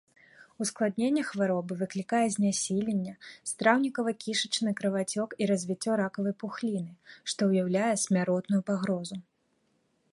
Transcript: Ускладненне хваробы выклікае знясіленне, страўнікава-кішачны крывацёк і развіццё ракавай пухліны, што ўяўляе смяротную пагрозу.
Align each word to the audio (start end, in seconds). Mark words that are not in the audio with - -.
Ускладненне 0.63 1.23
хваробы 1.31 1.73
выклікае 1.81 2.21
знясіленне, 2.35 3.13
страўнікава-кішачны 3.51 4.69
крывацёк 4.79 5.29
і 5.43 5.49
развіццё 5.51 5.91
ракавай 6.01 6.33
пухліны, 6.45 6.91
што 7.35 7.41
ўяўляе 7.51 7.91
смяротную 8.07 8.61
пагрозу. 8.71 9.19